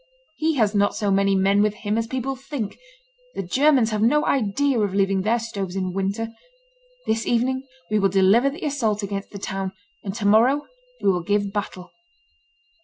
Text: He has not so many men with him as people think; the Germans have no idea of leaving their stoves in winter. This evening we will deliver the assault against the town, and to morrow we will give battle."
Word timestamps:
He 0.35 0.55
has 0.55 0.73
not 0.73 0.95
so 0.95 1.11
many 1.11 1.35
men 1.35 1.61
with 1.61 1.75
him 1.75 1.95
as 1.95 2.07
people 2.07 2.35
think; 2.35 2.79
the 3.35 3.43
Germans 3.43 3.91
have 3.91 4.01
no 4.01 4.25
idea 4.25 4.79
of 4.79 4.95
leaving 4.95 5.21
their 5.21 5.37
stoves 5.37 5.75
in 5.75 5.93
winter. 5.93 6.29
This 7.05 7.27
evening 7.27 7.67
we 7.91 7.99
will 7.99 8.09
deliver 8.09 8.49
the 8.49 8.65
assault 8.65 9.03
against 9.03 9.29
the 9.29 9.37
town, 9.37 9.73
and 10.03 10.15
to 10.15 10.25
morrow 10.25 10.65
we 11.03 11.11
will 11.11 11.21
give 11.21 11.53
battle." 11.53 11.91